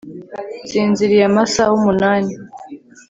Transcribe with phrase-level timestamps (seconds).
[0.65, 2.33] nsinziriye amasaha umunani